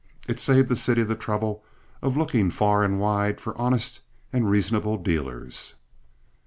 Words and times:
It 0.27 0.39
saved 0.39 0.67
the 0.67 0.75
city 0.75 1.03
the 1.03 1.13
trouble 1.15 1.63
of 2.01 2.17
looking 2.17 2.49
far 2.49 2.83
and 2.83 2.99
wide 2.99 3.39
for 3.39 3.55
honest 3.55 4.01
and 4.33 4.49
reasonable 4.49 4.97
dealers. 4.97 5.75